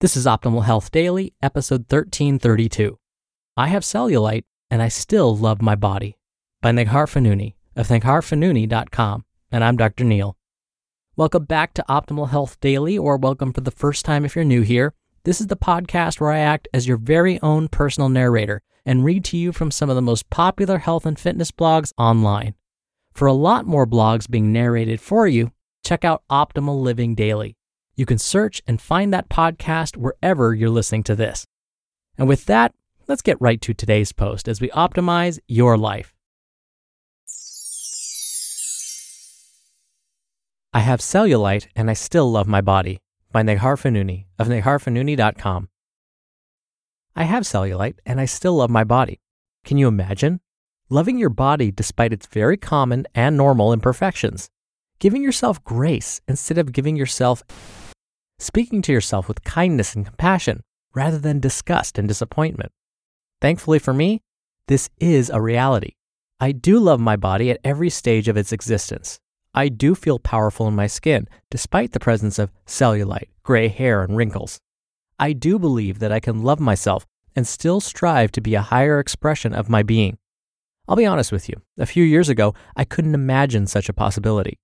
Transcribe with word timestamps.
This 0.00 0.14
is 0.14 0.26
Optimal 0.26 0.64
Health 0.64 0.90
Daily, 0.90 1.32
episode 1.40 1.90
1332. 1.90 2.98
I 3.56 3.68
have 3.68 3.82
cellulite 3.82 4.44
and 4.70 4.82
I 4.82 4.88
still 4.88 5.34
love 5.34 5.62
my 5.62 5.74
body 5.74 6.18
by 6.60 6.72
Neghar 6.72 7.06
Fonooni 7.08 7.54
of 7.74 7.88
negharfonooni.com. 7.88 9.24
And 9.50 9.64
I'm 9.64 9.78
Dr. 9.78 10.04
Neil. 10.04 10.36
Welcome 11.16 11.46
back 11.46 11.72
to 11.72 11.84
Optimal 11.88 12.28
Health 12.28 12.60
Daily, 12.60 12.98
or 12.98 13.16
welcome 13.16 13.54
for 13.54 13.62
the 13.62 13.70
first 13.70 14.04
time 14.04 14.26
if 14.26 14.36
you're 14.36 14.44
new 14.44 14.60
here. 14.60 14.92
This 15.24 15.40
is 15.40 15.46
the 15.46 15.56
podcast 15.56 16.20
where 16.20 16.30
I 16.30 16.40
act 16.40 16.68
as 16.74 16.86
your 16.86 16.98
very 16.98 17.40
own 17.40 17.66
personal 17.66 18.10
narrator 18.10 18.60
and 18.84 19.02
read 19.02 19.24
to 19.24 19.38
you 19.38 19.50
from 19.50 19.70
some 19.70 19.88
of 19.88 19.96
the 19.96 20.02
most 20.02 20.28
popular 20.28 20.76
health 20.76 21.06
and 21.06 21.18
fitness 21.18 21.50
blogs 21.50 21.94
online. 21.96 22.54
For 23.14 23.24
a 23.24 23.32
lot 23.32 23.64
more 23.64 23.86
blogs 23.86 24.28
being 24.28 24.52
narrated 24.52 25.00
for 25.00 25.26
you, 25.26 25.52
check 25.82 26.04
out 26.04 26.22
Optimal 26.30 26.82
Living 26.82 27.14
Daily. 27.14 27.56
You 27.96 28.04
can 28.04 28.18
search 28.18 28.62
and 28.66 28.80
find 28.80 29.12
that 29.12 29.30
podcast 29.30 29.96
wherever 29.96 30.54
you're 30.54 30.68
listening 30.68 31.02
to 31.04 31.16
this. 31.16 31.46
And 32.18 32.28
with 32.28 32.44
that, 32.44 32.74
let's 33.08 33.22
get 33.22 33.40
right 33.40 33.60
to 33.62 33.72
today's 33.72 34.12
post 34.12 34.48
as 34.48 34.60
we 34.60 34.68
optimize 34.70 35.38
your 35.48 35.78
life. 35.78 36.12
I 40.74 40.80
have 40.80 41.00
cellulite 41.00 41.68
and 41.74 41.88
I 41.88 41.94
still 41.94 42.30
love 42.30 42.46
my 42.46 42.60
body 42.60 42.98
by 43.32 43.42
Neghar 43.42 43.80
Fonooni 43.80 44.26
of 44.38 44.48
negharfonooni.com. 44.48 45.68
I 47.14 47.24
have 47.24 47.44
cellulite 47.44 47.96
and 48.04 48.20
I 48.20 48.26
still 48.26 48.56
love 48.56 48.68
my 48.68 48.84
body. 48.84 49.20
Can 49.64 49.78
you 49.78 49.88
imagine? 49.88 50.40
Loving 50.90 51.16
your 51.16 51.30
body 51.30 51.70
despite 51.70 52.12
its 52.12 52.26
very 52.26 52.58
common 52.58 53.06
and 53.14 53.38
normal 53.38 53.72
imperfections. 53.72 54.50
Giving 54.98 55.22
yourself 55.22 55.64
grace 55.64 56.20
instead 56.28 56.58
of 56.58 56.72
giving 56.72 56.94
yourself 56.94 57.42
speaking 58.38 58.82
to 58.82 58.92
yourself 58.92 59.28
with 59.28 59.44
kindness 59.44 59.94
and 59.94 60.06
compassion 60.06 60.62
rather 60.94 61.18
than 61.18 61.40
disgust 61.40 61.98
and 61.98 62.08
disappointment. 62.08 62.72
Thankfully 63.40 63.78
for 63.78 63.92
me, 63.92 64.22
this 64.68 64.90
is 64.98 65.30
a 65.30 65.40
reality. 65.40 65.92
I 66.40 66.52
do 66.52 66.78
love 66.78 67.00
my 67.00 67.16
body 67.16 67.50
at 67.50 67.60
every 67.64 67.90
stage 67.90 68.28
of 68.28 68.36
its 68.36 68.52
existence. 68.52 69.20
I 69.54 69.68
do 69.68 69.94
feel 69.94 70.18
powerful 70.18 70.68
in 70.68 70.74
my 70.74 70.86
skin, 70.86 71.28
despite 71.50 71.92
the 71.92 72.00
presence 72.00 72.38
of 72.38 72.52
cellulite, 72.66 73.30
gray 73.42 73.68
hair, 73.68 74.02
and 74.02 74.16
wrinkles. 74.16 74.60
I 75.18 75.32
do 75.32 75.58
believe 75.58 75.98
that 76.00 76.12
I 76.12 76.20
can 76.20 76.42
love 76.42 76.60
myself 76.60 77.06
and 77.34 77.46
still 77.46 77.80
strive 77.80 78.32
to 78.32 78.42
be 78.42 78.54
a 78.54 78.60
higher 78.60 78.98
expression 78.98 79.54
of 79.54 79.70
my 79.70 79.82
being. 79.82 80.18
I'll 80.88 80.96
be 80.96 81.06
honest 81.06 81.32
with 81.32 81.48
you, 81.48 81.62
a 81.78 81.86
few 81.86 82.04
years 82.04 82.28
ago, 82.28 82.54
I 82.76 82.84
couldn't 82.84 83.14
imagine 83.14 83.66
such 83.66 83.88
a 83.88 83.94
possibility. 83.94 84.58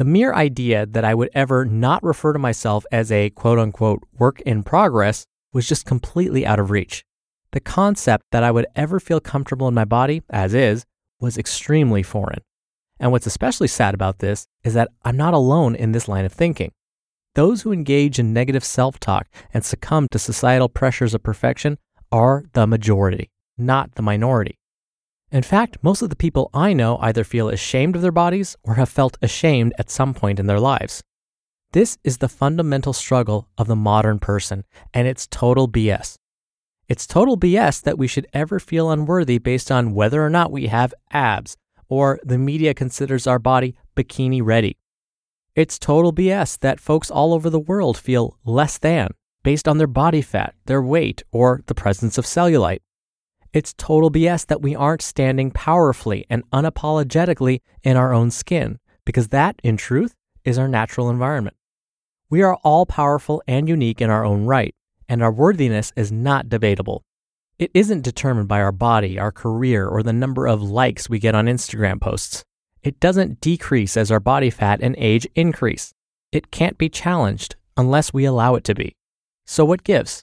The 0.00 0.06
mere 0.06 0.32
idea 0.32 0.86
that 0.86 1.04
I 1.04 1.14
would 1.14 1.28
ever 1.34 1.66
not 1.66 2.02
refer 2.02 2.32
to 2.32 2.38
myself 2.38 2.86
as 2.90 3.12
a 3.12 3.28
quote 3.28 3.58
unquote 3.58 4.02
work 4.18 4.40
in 4.40 4.62
progress 4.62 5.26
was 5.52 5.68
just 5.68 5.84
completely 5.84 6.46
out 6.46 6.58
of 6.58 6.70
reach. 6.70 7.04
The 7.52 7.60
concept 7.60 8.24
that 8.32 8.42
I 8.42 8.50
would 8.50 8.64
ever 8.74 8.98
feel 8.98 9.20
comfortable 9.20 9.68
in 9.68 9.74
my 9.74 9.84
body, 9.84 10.22
as 10.30 10.54
is, 10.54 10.86
was 11.20 11.36
extremely 11.36 12.02
foreign. 12.02 12.40
And 12.98 13.12
what's 13.12 13.26
especially 13.26 13.68
sad 13.68 13.92
about 13.92 14.20
this 14.20 14.46
is 14.64 14.72
that 14.72 14.88
I'm 15.04 15.18
not 15.18 15.34
alone 15.34 15.74
in 15.74 15.92
this 15.92 16.08
line 16.08 16.24
of 16.24 16.32
thinking. 16.32 16.72
Those 17.34 17.60
who 17.60 17.70
engage 17.70 18.18
in 18.18 18.32
negative 18.32 18.64
self 18.64 18.98
talk 19.00 19.28
and 19.52 19.62
succumb 19.62 20.08
to 20.12 20.18
societal 20.18 20.70
pressures 20.70 21.12
of 21.12 21.22
perfection 21.22 21.76
are 22.10 22.44
the 22.54 22.66
majority, 22.66 23.28
not 23.58 23.96
the 23.96 24.02
minority. 24.02 24.59
In 25.32 25.42
fact, 25.44 25.78
most 25.82 26.02
of 26.02 26.10
the 26.10 26.16
people 26.16 26.50
I 26.52 26.72
know 26.72 26.98
either 26.98 27.22
feel 27.22 27.48
ashamed 27.48 27.94
of 27.94 28.02
their 28.02 28.10
bodies 28.10 28.56
or 28.64 28.74
have 28.74 28.88
felt 28.88 29.16
ashamed 29.22 29.72
at 29.78 29.88
some 29.88 30.12
point 30.12 30.40
in 30.40 30.46
their 30.46 30.58
lives. 30.58 31.02
This 31.72 31.98
is 32.02 32.18
the 32.18 32.28
fundamental 32.28 32.92
struggle 32.92 33.48
of 33.56 33.68
the 33.68 33.76
modern 33.76 34.18
person, 34.18 34.64
and 34.92 35.06
it's 35.06 35.28
total 35.28 35.68
BS. 35.68 36.16
It's 36.88 37.06
total 37.06 37.38
BS 37.38 37.80
that 37.82 37.96
we 37.96 38.08
should 38.08 38.26
ever 38.32 38.58
feel 38.58 38.90
unworthy 38.90 39.38
based 39.38 39.70
on 39.70 39.94
whether 39.94 40.24
or 40.24 40.30
not 40.30 40.50
we 40.50 40.66
have 40.66 40.92
abs 41.12 41.56
or 41.88 42.18
the 42.24 42.38
media 42.38 42.74
considers 42.74 43.28
our 43.28 43.38
body 43.38 43.76
bikini 43.94 44.42
ready. 44.44 44.76
It's 45.54 45.78
total 45.78 46.12
BS 46.12 46.58
that 46.58 46.80
folks 46.80 47.08
all 47.08 47.32
over 47.32 47.48
the 47.48 47.60
world 47.60 47.96
feel 47.96 48.36
less 48.44 48.78
than 48.78 49.10
based 49.44 49.68
on 49.68 49.78
their 49.78 49.86
body 49.86 50.22
fat, 50.22 50.54
their 50.66 50.82
weight, 50.82 51.22
or 51.30 51.62
the 51.66 51.74
presence 51.74 52.18
of 52.18 52.24
cellulite. 52.24 52.80
It's 53.52 53.74
total 53.76 54.12
BS 54.12 54.46
that 54.46 54.62
we 54.62 54.76
aren't 54.76 55.02
standing 55.02 55.50
powerfully 55.50 56.24
and 56.30 56.48
unapologetically 56.52 57.60
in 57.82 57.96
our 57.96 58.12
own 58.12 58.30
skin, 58.30 58.78
because 59.04 59.28
that, 59.28 59.58
in 59.64 59.76
truth, 59.76 60.14
is 60.44 60.56
our 60.56 60.68
natural 60.68 61.10
environment. 61.10 61.56
We 62.28 62.42
are 62.42 62.54
all 62.62 62.86
powerful 62.86 63.42
and 63.48 63.68
unique 63.68 64.00
in 64.00 64.08
our 64.08 64.24
own 64.24 64.44
right, 64.44 64.72
and 65.08 65.20
our 65.20 65.32
worthiness 65.32 65.92
is 65.96 66.12
not 66.12 66.48
debatable. 66.48 67.02
It 67.58 67.72
isn't 67.74 68.02
determined 68.02 68.46
by 68.46 68.60
our 68.60 68.70
body, 68.70 69.18
our 69.18 69.32
career, 69.32 69.86
or 69.86 70.04
the 70.04 70.12
number 70.12 70.46
of 70.46 70.62
likes 70.62 71.10
we 71.10 71.18
get 71.18 71.34
on 71.34 71.46
Instagram 71.46 72.00
posts. 72.00 72.44
It 72.84 73.00
doesn't 73.00 73.40
decrease 73.40 73.96
as 73.96 74.12
our 74.12 74.20
body 74.20 74.50
fat 74.50 74.78
and 74.80 74.94
age 74.96 75.26
increase. 75.34 75.92
It 76.30 76.52
can't 76.52 76.78
be 76.78 76.88
challenged 76.88 77.56
unless 77.76 78.12
we 78.12 78.24
allow 78.24 78.54
it 78.54 78.62
to 78.64 78.74
be. 78.76 78.94
So, 79.44 79.64
what 79.64 79.82
gives? 79.82 80.22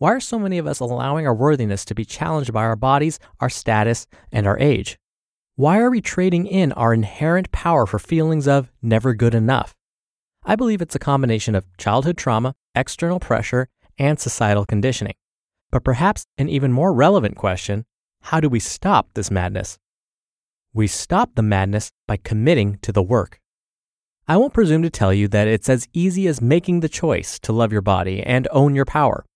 Why 0.00 0.14
are 0.14 0.20
so 0.20 0.38
many 0.38 0.56
of 0.56 0.66
us 0.66 0.80
allowing 0.80 1.26
our 1.26 1.34
worthiness 1.34 1.84
to 1.84 1.94
be 1.94 2.06
challenged 2.06 2.54
by 2.54 2.62
our 2.62 2.74
bodies, 2.74 3.18
our 3.38 3.50
status, 3.50 4.06
and 4.32 4.46
our 4.46 4.58
age? 4.58 4.98
Why 5.56 5.78
are 5.78 5.90
we 5.90 6.00
trading 6.00 6.46
in 6.46 6.72
our 6.72 6.94
inherent 6.94 7.52
power 7.52 7.84
for 7.84 7.98
feelings 7.98 8.48
of 8.48 8.72
never 8.80 9.12
good 9.12 9.34
enough? 9.34 9.74
I 10.42 10.56
believe 10.56 10.80
it's 10.80 10.94
a 10.94 10.98
combination 10.98 11.54
of 11.54 11.66
childhood 11.76 12.16
trauma, 12.16 12.54
external 12.74 13.20
pressure, 13.20 13.68
and 13.98 14.18
societal 14.18 14.64
conditioning. 14.64 15.12
But 15.70 15.84
perhaps 15.84 16.24
an 16.38 16.48
even 16.48 16.72
more 16.72 16.94
relevant 16.94 17.36
question 17.36 17.84
how 18.22 18.40
do 18.40 18.48
we 18.48 18.58
stop 18.58 19.08
this 19.12 19.30
madness? 19.30 19.78
We 20.72 20.86
stop 20.86 21.34
the 21.34 21.42
madness 21.42 21.90
by 22.08 22.16
committing 22.16 22.78
to 22.80 22.90
the 22.90 23.02
work. 23.02 23.38
I 24.26 24.38
won't 24.38 24.54
presume 24.54 24.80
to 24.80 24.88
tell 24.88 25.12
you 25.12 25.28
that 25.28 25.46
it's 25.46 25.68
as 25.68 25.88
easy 25.92 26.26
as 26.26 26.40
making 26.40 26.80
the 26.80 26.88
choice 26.88 27.38
to 27.40 27.52
love 27.52 27.70
your 27.70 27.82
body 27.82 28.22
and 28.22 28.48
own 28.50 28.74
your 28.74 28.86
power. 28.86 29.26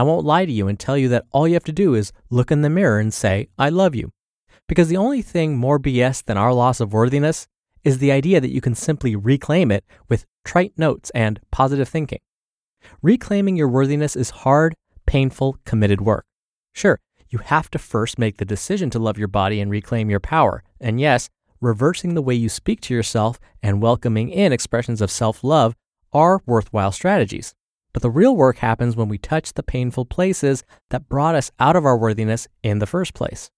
I 0.00 0.02
won't 0.02 0.24
lie 0.24 0.46
to 0.46 0.52
you 0.52 0.66
and 0.66 0.80
tell 0.80 0.96
you 0.96 1.10
that 1.10 1.26
all 1.30 1.46
you 1.46 1.52
have 1.52 1.64
to 1.64 1.72
do 1.72 1.92
is 1.92 2.10
look 2.30 2.50
in 2.50 2.62
the 2.62 2.70
mirror 2.70 2.98
and 2.98 3.12
say, 3.12 3.48
I 3.58 3.68
love 3.68 3.94
you. 3.94 4.12
Because 4.66 4.88
the 4.88 4.96
only 4.96 5.20
thing 5.20 5.58
more 5.58 5.78
BS 5.78 6.24
than 6.24 6.38
our 6.38 6.54
loss 6.54 6.80
of 6.80 6.94
worthiness 6.94 7.46
is 7.84 7.98
the 7.98 8.10
idea 8.10 8.40
that 8.40 8.50
you 8.50 8.62
can 8.62 8.74
simply 8.74 9.14
reclaim 9.14 9.70
it 9.70 9.84
with 10.08 10.24
trite 10.42 10.72
notes 10.78 11.10
and 11.10 11.38
positive 11.50 11.86
thinking. 11.86 12.20
Reclaiming 13.02 13.56
your 13.56 13.68
worthiness 13.68 14.16
is 14.16 14.30
hard, 14.30 14.74
painful, 15.04 15.58
committed 15.66 16.00
work. 16.00 16.24
Sure, 16.72 16.98
you 17.28 17.40
have 17.40 17.70
to 17.70 17.78
first 17.78 18.18
make 18.18 18.38
the 18.38 18.46
decision 18.46 18.88
to 18.88 18.98
love 18.98 19.18
your 19.18 19.28
body 19.28 19.60
and 19.60 19.70
reclaim 19.70 20.08
your 20.08 20.18
power. 20.18 20.62
And 20.80 20.98
yes, 20.98 21.28
reversing 21.60 22.14
the 22.14 22.22
way 22.22 22.34
you 22.34 22.48
speak 22.48 22.80
to 22.82 22.94
yourself 22.94 23.38
and 23.62 23.82
welcoming 23.82 24.30
in 24.30 24.50
expressions 24.50 25.02
of 25.02 25.10
self 25.10 25.44
love 25.44 25.76
are 26.10 26.40
worthwhile 26.46 26.90
strategies. 26.90 27.54
But 27.92 28.02
the 28.02 28.10
real 28.10 28.36
work 28.36 28.58
happens 28.58 28.96
when 28.96 29.08
we 29.08 29.18
touch 29.18 29.52
the 29.52 29.62
painful 29.62 30.04
places 30.04 30.64
that 30.90 31.08
brought 31.08 31.34
us 31.34 31.50
out 31.58 31.76
of 31.76 31.84
our 31.84 31.96
worthiness 31.96 32.46
in 32.62 32.78
the 32.78 32.86
first 32.86 33.14
place. 33.14 33.50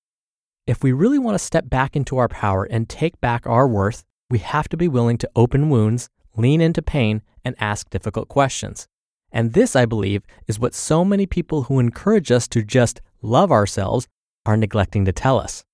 If 0.66 0.82
we 0.82 0.92
really 0.92 1.18
want 1.18 1.34
to 1.34 1.44
step 1.44 1.68
back 1.68 1.96
into 1.96 2.18
our 2.18 2.28
power 2.28 2.64
and 2.64 2.88
take 2.88 3.20
back 3.20 3.46
our 3.46 3.66
worth, 3.66 4.04
we 4.30 4.38
have 4.38 4.68
to 4.70 4.76
be 4.76 4.88
willing 4.88 5.18
to 5.18 5.30
open 5.36 5.68
wounds, 5.68 6.08
lean 6.36 6.60
into 6.60 6.80
pain, 6.80 7.22
and 7.44 7.56
ask 7.58 7.90
difficult 7.90 8.28
questions. 8.28 8.88
And 9.32 9.52
this, 9.52 9.74
I 9.74 9.86
believe, 9.86 10.22
is 10.46 10.58
what 10.58 10.74
so 10.74 11.04
many 11.04 11.26
people 11.26 11.64
who 11.64 11.78
encourage 11.78 12.30
us 12.30 12.46
to 12.48 12.62
just 12.62 13.00
love 13.22 13.50
ourselves 13.50 14.06
are 14.46 14.56
neglecting 14.56 15.04
to 15.04 15.12
tell 15.12 15.38
us. 15.38 15.64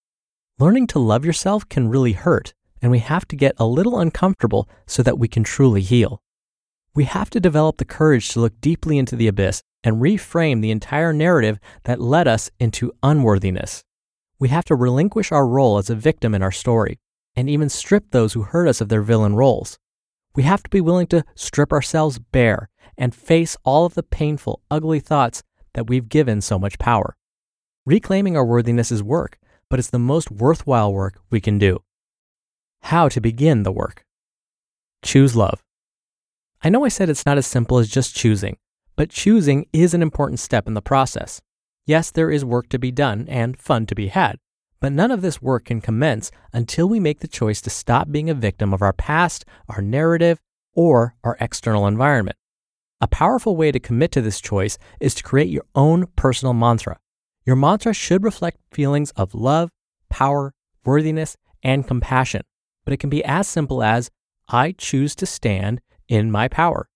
Learning 0.59 0.87
to 0.89 0.99
love 0.99 1.25
yourself 1.25 1.69
can 1.69 1.89
really 1.89 2.13
hurt, 2.13 2.55
and 2.81 2.91
we 2.91 2.99
have 2.99 3.27
to 3.29 3.37
get 3.37 3.55
a 3.59 3.67
little 3.67 3.99
uncomfortable 3.99 4.69
so 4.87 5.03
that 5.03 5.19
we 5.19 5.29
can 5.29 5.45
truly 5.45 5.83
heal. 5.83 6.21
We 6.99 7.05
have 7.05 7.31
to 7.31 7.39
develop 7.39 7.77
the 7.77 7.85
courage 7.85 8.31
to 8.31 8.41
look 8.41 8.61
deeply 8.61 8.99
into 8.99 9.15
the 9.15 9.29
abyss 9.29 9.63
and 9.85 10.03
reframe 10.03 10.61
the 10.61 10.73
entire 10.73 11.13
narrative 11.13 11.61
that 11.85 12.01
led 12.01 12.27
us 12.27 12.51
into 12.59 12.91
unworthiness. 13.05 13.85
We 14.41 14.49
have 14.49 14.65
to 14.65 14.75
relinquish 14.75 15.31
our 15.31 15.47
role 15.47 15.79
as 15.79 15.89
a 15.89 15.95
victim 15.95 16.35
in 16.35 16.43
our 16.43 16.51
story 16.51 16.99
and 17.37 17.49
even 17.49 17.69
strip 17.69 18.11
those 18.11 18.33
who 18.33 18.43
hurt 18.43 18.67
us 18.67 18.81
of 18.81 18.89
their 18.89 19.03
villain 19.03 19.37
roles. 19.37 19.79
We 20.35 20.43
have 20.43 20.65
to 20.65 20.71
be 20.71 20.81
willing 20.81 21.07
to 21.07 21.25
strip 21.37 21.73
ourselves 21.73 22.19
bare 22.19 22.69
and 22.97 23.15
face 23.15 23.57
all 23.63 23.87
of 23.87 23.95
the 23.95 24.03
painful, 24.03 24.61
ugly 24.69 24.99
thoughts 24.99 25.45
that 25.75 25.87
we've 25.87 26.09
given 26.09 26.41
so 26.41 26.59
much 26.59 26.81
power. 26.81 27.17
Reclaiming 27.87 28.37
our 28.37 28.45
worthiness 28.45 28.91
is 28.91 29.05
work, 29.05 29.39
but 29.71 29.79
it's 29.79 29.91
the 29.91 30.01
most 30.01 30.33
worthwhile 30.33 30.93
work 30.93 31.21
we 31.31 31.41
can 31.41 31.59
do. 31.59 31.79
How 32.83 33.09
to 33.09 33.21
begin 33.21 33.63
the 33.63 33.71
work? 33.71 34.05
Choose 35.05 35.37
love. 35.37 35.63
I 36.61 36.71
know 36.71 36.85
I 36.85 36.89
said 36.89 37.09
it's 37.09 37.27
not 37.27 37.39
as 37.39 37.47
simple 37.47 37.79
as 37.79 37.89
just 37.89 38.17
choosing, 38.17 38.57
but 38.97 39.11
choosing 39.11 39.67
is 39.73 39.95
an 39.95 40.03
important 40.03 40.41
step 40.41 40.67
in 40.67 40.75
the 40.75 40.83
process. 40.83 41.41
Yes, 41.87 42.11
there 42.11 42.33
is 42.33 42.45
work 42.45 42.69
to 42.71 42.81
be 42.81 42.91
done 42.91 43.27
and 43.29 43.57
fun 43.57 43.87
to 43.87 43.95
be 43.95 44.09
had, 44.09 44.39
but 44.81 44.93
none 44.93 45.13
of 45.13 45.23
this 45.23 45.41
work 45.41 45.67
can 45.67 45.81
commence 45.81 46.33
until 46.53 46.89
we 46.89 46.99
make 46.99 47.21
the 47.21 47.29
choice 47.29 47.61
to 47.61 47.71
stop 47.71 48.11
being 48.11 48.29
a 48.29 48.35
victim 48.35 48.75
of 48.75 48.83
our 48.83 48.93
past, 48.93 49.45
our 49.69 49.81
narrative, 49.81 50.41
or 50.75 51.15
our 51.23 51.37
external 51.41 51.87
environment. 51.87 52.37
A 53.01 53.07
powerful 53.07 53.55
way 53.55 53.71
to 53.71 53.79
commit 53.79 54.11
to 54.13 54.21
this 54.21 54.41
choice 54.41 54.79
is 54.99 55.15
to 55.15 55.23
create 55.23 55.51
your 55.51 55.65
own 55.77 56.07
personal 56.17 56.55
mantra. 56.55 56.99
Your 57.47 57.55
mantra 57.55 57.95
should 57.95 58.25
reflect 58.25 58.59
feelings 58.73 59.13
of 59.13 59.33
love, 59.33 59.71
power, 60.11 60.55
worthiness, 60.85 61.37
and 61.63 61.87
compassion, 61.87 62.43
but 62.85 62.93
it 62.93 62.99
can 62.99 63.11
be 63.11 63.25
as 63.25 63.47
simple 63.47 63.81
as 63.81 64.11
I 64.49 64.73
choose 64.73 65.15
to 65.17 65.27
stand 65.27 65.81
in 66.09 66.31
my 66.31 66.49
power. 66.49 66.89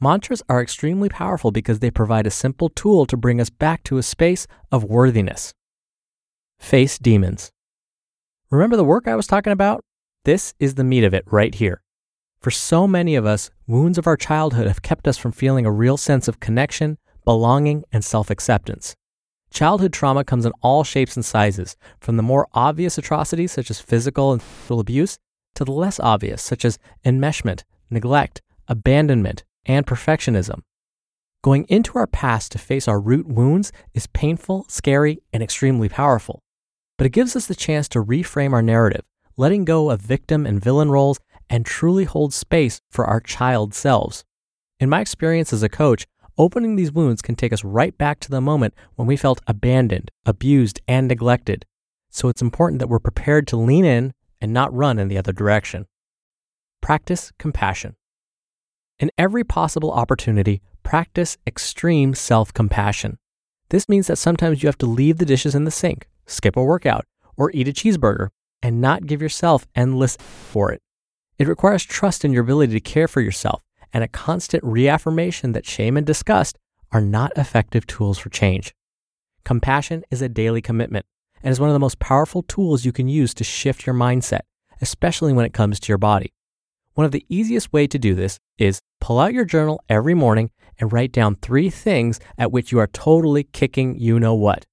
Mantras 0.00 0.42
are 0.48 0.62
extremely 0.62 1.08
powerful 1.08 1.50
because 1.50 1.80
they 1.80 1.90
provide 1.90 2.26
a 2.26 2.30
simple 2.30 2.68
tool 2.68 3.04
to 3.06 3.16
bring 3.16 3.40
us 3.40 3.50
back 3.50 3.82
to 3.84 3.98
a 3.98 4.02
space 4.02 4.46
of 4.70 4.84
worthiness. 4.84 5.52
Face 6.58 6.98
demons. 6.98 7.50
Remember 8.50 8.76
the 8.76 8.84
work 8.84 9.06
I 9.06 9.16
was 9.16 9.26
talking 9.26 9.52
about? 9.52 9.84
This 10.24 10.54
is 10.58 10.74
the 10.74 10.84
meat 10.84 11.04
of 11.04 11.14
it 11.14 11.24
right 11.26 11.54
here. 11.54 11.82
For 12.40 12.50
so 12.50 12.86
many 12.86 13.16
of 13.16 13.26
us, 13.26 13.50
wounds 13.66 13.98
of 13.98 14.06
our 14.06 14.16
childhood 14.16 14.68
have 14.68 14.82
kept 14.82 15.08
us 15.08 15.18
from 15.18 15.32
feeling 15.32 15.66
a 15.66 15.72
real 15.72 15.96
sense 15.96 16.28
of 16.28 16.40
connection, 16.40 16.98
belonging, 17.24 17.84
and 17.92 18.04
self 18.04 18.30
acceptance. 18.30 18.94
Childhood 19.50 19.92
trauma 19.92 20.24
comes 20.24 20.46
in 20.46 20.52
all 20.62 20.84
shapes 20.84 21.16
and 21.16 21.24
sizes, 21.24 21.76
from 22.00 22.16
the 22.16 22.22
more 22.22 22.46
obvious 22.54 22.98
atrocities 22.98 23.52
such 23.52 23.70
as 23.70 23.80
physical 23.80 24.32
and 24.32 24.40
sexual 24.40 24.80
abuse 24.80 25.18
to 25.54 25.64
the 25.64 25.72
less 25.72 25.98
obvious 25.98 26.42
such 26.42 26.64
as 26.64 26.78
enmeshment, 27.04 27.64
neglect, 27.90 28.42
abandonment, 28.68 29.44
and 29.66 29.86
perfectionism. 29.86 30.62
Going 31.42 31.66
into 31.68 31.98
our 31.98 32.06
past 32.06 32.52
to 32.52 32.58
face 32.58 32.88
our 32.88 33.00
root 33.00 33.28
wounds 33.28 33.70
is 33.94 34.08
painful, 34.08 34.66
scary, 34.68 35.20
and 35.32 35.42
extremely 35.42 35.88
powerful. 35.88 36.42
But 36.96 37.06
it 37.06 37.10
gives 37.10 37.36
us 37.36 37.46
the 37.46 37.54
chance 37.54 37.88
to 37.90 38.02
reframe 38.02 38.52
our 38.52 38.62
narrative, 38.62 39.04
letting 39.36 39.64
go 39.64 39.90
of 39.90 40.00
victim 40.00 40.46
and 40.46 40.62
villain 40.62 40.90
roles 40.90 41.20
and 41.48 41.64
truly 41.64 42.04
hold 42.04 42.34
space 42.34 42.80
for 42.90 43.04
our 43.04 43.20
child 43.20 43.72
selves. 43.72 44.24
In 44.80 44.88
my 44.88 45.00
experience 45.00 45.52
as 45.52 45.62
a 45.62 45.68
coach, 45.68 46.06
opening 46.36 46.76
these 46.76 46.92
wounds 46.92 47.22
can 47.22 47.36
take 47.36 47.52
us 47.52 47.64
right 47.64 47.96
back 47.96 48.20
to 48.20 48.30
the 48.30 48.40
moment 48.40 48.74
when 48.96 49.06
we 49.06 49.16
felt 49.16 49.40
abandoned, 49.46 50.10
abused, 50.26 50.80
and 50.88 51.08
neglected. 51.08 51.64
So 52.10 52.28
it's 52.28 52.42
important 52.42 52.80
that 52.80 52.88
we're 52.88 52.98
prepared 52.98 53.46
to 53.48 53.56
lean 53.56 53.84
in 53.84 54.12
and 54.40 54.52
not 54.52 54.74
run 54.74 54.98
in 54.98 55.08
the 55.08 55.18
other 55.18 55.32
direction. 55.32 55.86
Practice 56.80 57.32
compassion. 57.38 57.96
In 58.98 59.10
every 59.18 59.44
possible 59.44 59.92
opportunity, 59.92 60.62
practice 60.82 61.36
extreme 61.46 62.14
self 62.14 62.52
compassion. 62.52 63.18
This 63.70 63.88
means 63.88 64.06
that 64.06 64.16
sometimes 64.16 64.62
you 64.62 64.68
have 64.68 64.78
to 64.78 64.86
leave 64.86 65.18
the 65.18 65.26
dishes 65.26 65.54
in 65.54 65.64
the 65.64 65.70
sink, 65.70 66.08
skip 66.26 66.56
a 66.56 66.62
workout, 66.62 67.04
or 67.36 67.50
eat 67.52 67.68
a 67.68 67.72
cheeseburger, 67.72 68.28
and 68.62 68.80
not 68.80 69.06
give 69.06 69.20
yourself 69.20 69.66
endless 69.74 70.16
for 70.16 70.72
it. 70.72 70.80
It 71.38 71.46
requires 71.46 71.84
trust 71.84 72.24
in 72.24 72.32
your 72.32 72.42
ability 72.42 72.72
to 72.72 72.80
care 72.80 73.06
for 73.06 73.20
yourself 73.20 73.62
and 73.92 74.02
a 74.02 74.08
constant 74.08 74.64
reaffirmation 74.64 75.52
that 75.52 75.66
shame 75.66 75.96
and 75.96 76.06
disgust 76.06 76.58
are 76.90 77.00
not 77.00 77.32
effective 77.36 77.86
tools 77.86 78.18
for 78.18 78.30
change. 78.30 78.74
Compassion 79.44 80.04
is 80.10 80.22
a 80.22 80.28
daily 80.28 80.60
commitment 80.60 81.06
and 81.42 81.52
is 81.52 81.60
one 81.60 81.68
of 81.68 81.74
the 81.74 81.78
most 81.78 81.98
powerful 81.98 82.42
tools 82.42 82.84
you 82.84 82.92
can 82.92 83.08
use 83.08 83.32
to 83.34 83.44
shift 83.44 83.86
your 83.86 83.94
mindset, 83.94 84.40
especially 84.80 85.32
when 85.32 85.44
it 85.44 85.52
comes 85.52 85.78
to 85.80 85.88
your 85.88 85.98
body. 85.98 86.32
One 86.98 87.04
of 87.04 87.12
the 87.12 87.24
easiest 87.28 87.72
way 87.72 87.86
to 87.86 87.96
do 87.96 88.16
this 88.16 88.40
is 88.58 88.80
pull 89.00 89.20
out 89.20 89.32
your 89.32 89.44
journal 89.44 89.80
every 89.88 90.14
morning 90.14 90.50
and 90.80 90.92
write 90.92 91.12
down 91.12 91.36
three 91.36 91.70
things 91.70 92.18
at 92.36 92.50
which 92.50 92.72
you 92.72 92.80
are 92.80 92.88
totally 92.88 93.44
kicking 93.44 93.96
you 93.96 94.18
know 94.18 94.34
what. 94.34 94.66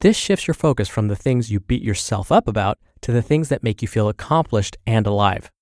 This 0.00 0.16
shifts 0.16 0.48
your 0.48 0.56
focus 0.56 0.88
from 0.88 1.06
the 1.06 1.14
things 1.14 1.48
you 1.48 1.60
beat 1.60 1.84
yourself 1.84 2.32
up 2.32 2.48
about 2.48 2.80
to 3.02 3.12
the 3.12 3.22
things 3.22 3.48
that 3.48 3.62
make 3.62 3.80
you 3.80 3.86
feel 3.86 4.08
accomplished 4.08 4.76
and 4.88 5.06
alive. 5.06 5.52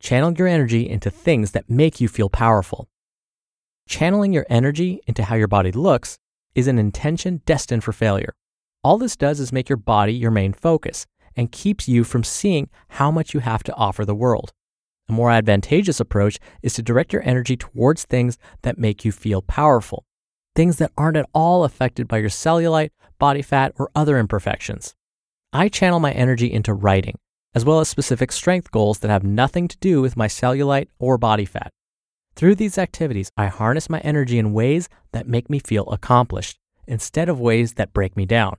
Channel 0.00 0.32
your 0.38 0.48
energy 0.48 0.88
into 0.88 1.10
things 1.10 1.50
that 1.50 1.68
make 1.68 2.00
you 2.00 2.08
feel 2.08 2.30
powerful. 2.30 2.88
Channeling 3.86 4.32
your 4.32 4.46
energy 4.48 5.00
into 5.06 5.24
how 5.24 5.34
your 5.34 5.48
body 5.48 5.70
looks 5.70 6.16
is 6.54 6.66
an 6.66 6.78
intention 6.78 7.42
destined 7.44 7.84
for 7.84 7.92
failure. 7.92 8.32
All 8.82 8.96
this 8.96 9.16
does 9.16 9.38
is 9.38 9.52
make 9.52 9.68
your 9.68 9.76
body 9.76 10.14
your 10.14 10.30
main 10.30 10.54
focus 10.54 11.04
and 11.36 11.52
keeps 11.52 11.86
you 11.86 12.04
from 12.04 12.24
seeing 12.24 12.70
how 12.88 13.10
much 13.10 13.34
you 13.34 13.40
have 13.40 13.62
to 13.64 13.74
offer 13.74 14.06
the 14.06 14.14
world. 14.14 14.54
A 15.08 15.12
more 15.12 15.30
advantageous 15.30 16.00
approach 16.00 16.38
is 16.62 16.74
to 16.74 16.82
direct 16.82 17.12
your 17.12 17.22
energy 17.22 17.56
towards 17.56 18.04
things 18.04 18.38
that 18.62 18.78
make 18.78 19.04
you 19.04 19.12
feel 19.12 19.42
powerful, 19.42 20.04
things 20.54 20.78
that 20.78 20.92
aren't 20.96 21.18
at 21.18 21.28
all 21.34 21.64
affected 21.64 22.08
by 22.08 22.18
your 22.18 22.30
cellulite, 22.30 22.90
body 23.18 23.42
fat, 23.42 23.72
or 23.78 23.90
other 23.94 24.18
imperfections. 24.18 24.94
I 25.52 25.68
channel 25.68 26.00
my 26.00 26.12
energy 26.12 26.50
into 26.52 26.72
writing, 26.72 27.18
as 27.54 27.64
well 27.64 27.80
as 27.80 27.88
specific 27.88 28.32
strength 28.32 28.70
goals 28.70 29.00
that 29.00 29.10
have 29.10 29.24
nothing 29.24 29.68
to 29.68 29.76
do 29.78 30.00
with 30.00 30.16
my 30.16 30.26
cellulite 30.26 30.88
or 30.98 31.18
body 31.18 31.44
fat. 31.44 31.70
Through 32.34 32.56
these 32.56 32.78
activities, 32.78 33.30
I 33.36 33.46
harness 33.46 33.90
my 33.90 34.00
energy 34.00 34.38
in 34.38 34.52
ways 34.52 34.88
that 35.12 35.28
make 35.28 35.48
me 35.48 35.60
feel 35.60 35.88
accomplished 35.90 36.58
instead 36.86 37.28
of 37.28 37.38
ways 37.38 37.74
that 37.74 37.92
break 37.92 38.16
me 38.16 38.26
down. 38.26 38.56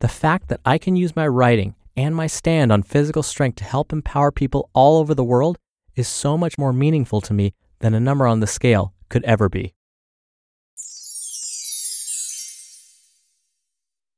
The 0.00 0.08
fact 0.08 0.48
that 0.48 0.60
I 0.64 0.76
can 0.76 0.96
use 0.96 1.16
my 1.16 1.26
writing 1.26 1.74
and 1.96 2.14
my 2.14 2.26
stand 2.26 2.72
on 2.72 2.82
physical 2.82 3.22
strength 3.22 3.56
to 3.56 3.64
help 3.64 3.92
empower 3.92 4.30
people 4.30 4.68
all 4.74 4.98
over 4.98 5.14
the 5.14 5.24
world 5.24 5.56
is 5.96 6.08
so 6.08 6.36
much 6.36 6.58
more 6.58 6.72
meaningful 6.72 7.20
to 7.22 7.34
me 7.34 7.54
than 7.80 7.94
a 7.94 8.00
number 8.00 8.26
on 8.26 8.40
the 8.40 8.46
scale 8.46 8.94
could 9.08 9.24
ever 9.24 9.48
be. 9.48 9.74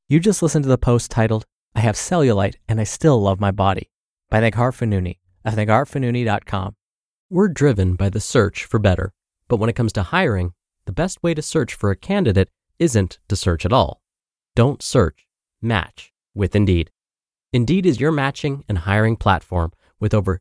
You 0.09 0.21
just 0.21 0.43
listened 0.43 0.63
to 0.63 0.69
the 0.69 0.79
post 0.79 1.11
titled, 1.11 1.47
I 1.75 1.81
have 1.81 1.97
cellulite 1.97 2.55
and 2.69 2.81
I 2.81 2.85
still 2.85 3.21
love 3.21 3.41
my 3.41 3.51
body 3.51 3.91
by 4.31 4.41
Neghar 4.41 4.73
Fonooni 4.73 5.19
of 5.45 5.55
negharfonooni.com. 5.55 6.77
We're 7.29 7.49
driven 7.49 7.97
by 7.97 8.09
the 8.11 8.21
search 8.21 8.65
for 8.65 8.79
better, 8.79 9.13
but 9.49 9.57
when 9.57 9.69
it 9.69 9.75
comes 9.75 9.93
to 9.95 10.05
hiring, 10.05 10.53
the 10.85 10.93
best 10.93 11.23
way 11.23 11.35
to 11.35 11.43
search 11.43 11.75
for 11.75 11.91
a 11.91 11.97
candidate 11.97 12.51
isn't 12.79 13.19
to 13.29 13.35
search 13.35 13.67
at 13.67 13.73
all. 13.73 14.01
Don't 14.55 14.81
search, 14.83 15.27
match 15.61 16.13
with 16.35 16.55
Indeed. 16.55 16.91
Indeed 17.53 17.85
is 17.85 18.01
your 18.01 18.13
matching 18.13 18.65
and 18.69 18.79
hiring 18.79 19.17
platform 19.17 19.73
with 19.99 20.15
over 20.15 20.41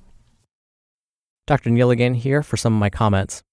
Dr. 1.51 1.69
Neil 1.69 1.91
again 1.91 2.13
here 2.13 2.43
for 2.43 2.55
some 2.55 2.73
of 2.73 2.79
my 2.79 2.89
comments. 2.89 3.43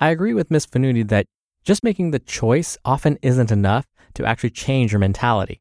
I 0.00 0.08
agree 0.08 0.32
with 0.32 0.50
Ms. 0.50 0.64
Fonooni 0.64 1.06
that 1.08 1.26
just 1.62 1.84
making 1.84 2.10
the 2.10 2.18
choice 2.18 2.78
often 2.86 3.18
isn't 3.20 3.52
enough 3.52 3.84
to 4.14 4.24
actually 4.24 4.48
change 4.48 4.92
your 4.92 4.98
mentality. 4.98 5.60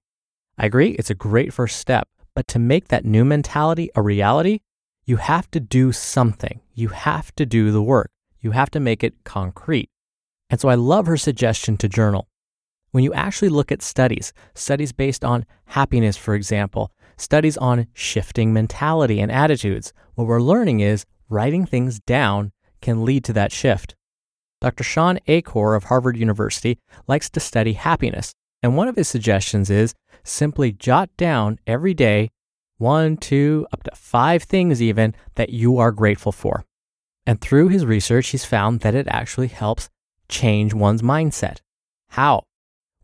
I 0.57 0.67
agree, 0.67 0.91
it's 0.91 1.09
a 1.09 1.13
great 1.13 1.51
first 1.51 1.77
step, 1.77 2.07
but 2.33 2.47
to 2.47 2.57
make 2.57 2.87
that 2.87 3.03
new 3.03 3.25
mentality 3.25 3.89
a 3.95 4.01
reality, 4.01 4.59
you 5.03 5.17
have 5.17 5.51
to 5.51 5.59
do 5.59 5.91
something. 5.91 6.61
You 6.73 6.87
have 6.87 7.35
to 7.35 7.45
do 7.45 7.73
the 7.73 7.83
work. 7.83 8.11
You 8.39 8.51
have 8.51 8.71
to 8.71 8.79
make 8.79 9.03
it 9.03 9.25
concrete. 9.25 9.89
And 10.49 10.61
so 10.61 10.69
I 10.69 10.75
love 10.75 11.05
her 11.07 11.17
suggestion 11.17 11.75
to 11.79 11.89
journal. 11.89 12.29
When 12.91 13.03
you 13.03 13.13
actually 13.13 13.49
look 13.49 13.73
at 13.73 13.81
studies, 13.81 14.31
studies 14.55 14.93
based 14.93 15.25
on 15.25 15.45
happiness, 15.65 16.15
for 16.15 16.33
example, 16.33 16.93
studies 17.17 17.57
on 17.57 17.87
shifting 17.91 18.53
mentality 18.53 19.19
and 19.19 19.29
attitudes, 19.29 19.91
what 20.15 20.27
we're 20.27 20.41
learning 20.41 20.79
is 20.79 21.05
writing 21.31 21.65
things 21.65 21.99
down 21.99 22.51
can 22.81 23.05
lead 23.05 23.23
to 23.25 23.33
that 23.33 23.51
shift. 23.51 23.95
Dr. 24.59 24.83
Shawn 24.83 25.19
Achor 25.27 25.75
of 25.75 25.85
Harvard 25.85 26.17
University 26.17 26.77
likes 27.07 27.29
to 27.31 27.39
study 27.39 27.73
happiness, 27.73 28.33
and 28.61 28.77
one 28.77 28.87
of 28.87 28.95
his 28.95 29.07
suggestions 29.07 29.69
is 29.69 29.95
simply 30.23 30.71
jot 30.71 31.09
down 31.17 31.57
every 31.65 31.93
day 31.93 32.29
one, 32.77 33.15
two, 33.15 33.67
up 33.71 33.83
to 33.83 33.91
five 33.93 34.41
things 34.41 34.81
even 34.81 35.13
that 35.35 35.51
you 35.51 35.77
are 35.77 35.91
grateful 35.91 36.31
for. 36.31 36.65
And 37.27 37.39
through 37.39 37.67
his 37.67 37.85
research, 37.85 38.29
he's 38.29 38.43
found 38.43 38.79
that 38.79 38.95
it 38.95 39.07
actually 39.07 39.49
helps 39.49 39.87
change 40.27 40.73
one's 40.73 41.03
mindset. 41.03 41.59
How? 42.09 42.43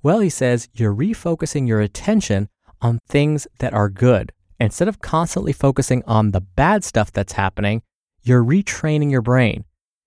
Well, 0.02 0.20
he 0.20 0.30
says 0.30 0.68
you're 0.74 0.96
refocusing 0.96 1.68
your 1.68 1.80
attention 1.80 2.50
on 2.82 3.00
things 3.08 3.48
that 3.60 3.74
are 3.74 3.90
good. 3.90 4.32
Instead 4.60 4.88
of 4.88 5.00
constantly 5.00 5.54
focusing 5.54 6.04
on 6.06 6.32
the 6.32 6.42
bad 6.42 6.84
stuff 6.84 7.12
that's 7.12 7.34
happening, 7.34 7.84
you're 8.28 8.44
retraining 8.44 9.10
your 9.10 9.22
brain. 9.22 9.64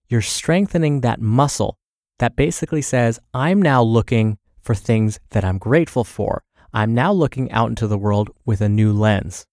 You're 0.09 0.21
strengthening 0.21 1.01
that 1.01 1.21
muscle 1.21 1.79
that 2.19 2.37
basically 2.37 2.83
says, 2.83 3.19
I'm 3.33 3.63
now 3.63 3.83
looking 3.83 4.39
for 4.61 4.75
things 4.75 5.19
that 5.31 5.45
I'm 5.45 5.59
grateful 5.59 6.05
for. 6.05 6.43
I'm 6.73 6.95
now 6.95 7.13
looking 7.13 7.51
out 7.51 7.71
into 7.71 7.87
the 7.87 7.99
world 7.99 8.31
with 8.45 8.61
a 8.61 8.69
new 8.69 8.93
lens. 8.93 9.47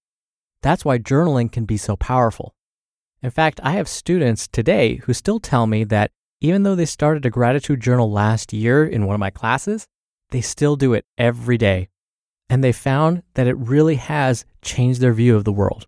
That's 0.62 0.83
why 0.83 0.97
journaling 0.97 1.51
can 1.51 1.65
be 1.65 1.77
so 1.77 1.95
powerful. 1.95 2.53
In 3.24 3.31
fact, 3.31 3.59
I 3.63 3.71
have 3.71 3.88
students 3.88 4.47
today 4.47 4.97
who 4.97 5.13
still 5.13 5.39
tell 5.39 5.65
me 5.65 5.83
that 5.86 6.12
even 6.41 6.63
though 6.63 6.75
they 6.75 6.86
started 6.86 7.25
a 7.25 7.31
gratitude 7.31 7.79
journal 7.79 8.12
last 8.12 8.53
year 8.53 8.86
in 8.86 9.05
one 9.05 9.15
of 9.15 9.19
my 9.19 9.31
classes, 9.31 9.88
they 10.31 10.41
still 10.41 10.75
do 10.75 10.93
it 10.93 11.05
every 11.17 11.57
day. 11.57 11.89
And 12.50 12.63
they 12.63 12.74
found 12.74 13.24
that 13.33 13.47
it 13.47 13.57
really 13.57 13.95
has 13.95 14.45
changed 14.62 15.00
their 15.00 15.13
view 15.13 15.36
of 15.36 15.45
the 15.45 15.53
world. 15.53 15.88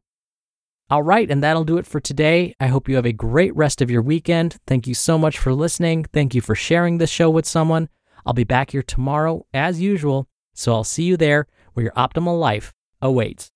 All 0.92 1.04
right, 1.04 1.30
and 1.30 1.44
that'll 1.44 1.66
do 1.66 1.78
it 1.78 1.86
for 1.86 2.00
today. 2.00 2.56
I 2.60 2.66
hope 2.66 2.90
you 2.90 2.96
have 2.96 3.06
a 3.06 3.14
great 3.14 3.56
rest 3.56 3.80
of 3.80 3.92
your 3.92 4.02
weekend. 4.02 4.58
Thank 4.66 4.88
you 4.88 4.96
so 4.96 5.20
much 5.20 5.38
for 5.38 5.54
listening. 5.54 6.06
Thank 6.12 6.34
you 6.34 6.42
for 6.42 6.56
sharing 6.56 6.98
this 6.98 7.12
show 7.12 7.30
with 7.30 7.46
someone. 7.46 7.90
I'll 8.26 8.34
be 8.34 8.44
back 8.44 8.72
here 8.72 8.82
tomorrow 8.82 9.46
as 9.54 9.80
usual, 9.80 10.28
so 10.56 10.74
I'll 10.74 10.84
see 10.84 11.04
you 11.04 11.16
there 11.16 11.46
where 11.74 11.84
your 11.84 11.94
optimal 11.94 12.40
life 12.40 12.74
awaits. 13.04 13.48